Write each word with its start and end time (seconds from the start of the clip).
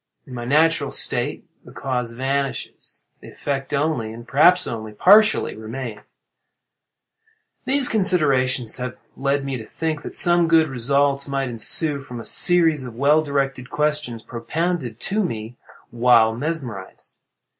In 0.25 0.33
my 0.33 0.45
natural 0.45 0.89
state, 0.89 1.45
the 1.63 1.71
cause 1.71 2.13
vanishing, 2.13 2.73
the 3.19 3.29
effect 3.29 3.71
only, 3.71 4.11
and 4.11 4.27
perhaps 4.27 4.65
only 4.65 4.93
partially, 4.93 5.55
remains. 5.55 5.99
"These 7.65 7.87
considerations 7.87 8.77
have 8.77 8.97
led 9.15 9.45
me 9.45 9.57
to 9.57 9.65
think 9.67 10.01
that 10.01 10.15
some 10.15 10.47
good 10.47 10.69
results 10.69 11.27
might 11.27 11.49
ensue 11.49 11.99
from 11.99 12.19
a 12.19 12.25
series 12.25 12.83
of 12.83 12.95
well 12.95 13.21
directed 13.21 13.69
questions 13.69 14.23
propounded 14.23 14.99
to 15.01 15.23
me 15.23 15.55
while 15.91 16.35
mesmerized. 16.35 17.11